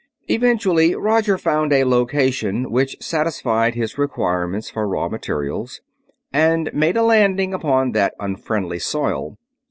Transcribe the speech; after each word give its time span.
Eventually 0.27 0.95
Roger 0.95 1.37
found 1.37 1.71
a 1.71 1.83
location 1.83 2.71
which 2.71 2.97
satisfied 2.99 3.75
his 3.75 3.99
requirements 3.99 4.71
of 4.71 4.77
raw 4.77 5.07
materials, 5.07 5.79
and 6.33 6.71
made 6.73 6.97
a 6.97 7.03
landing 7.03 7.53
upon 7.53 7.91
that 7.91 8.15
unfriendly 8.19 8.79
soil. 8.79 9.37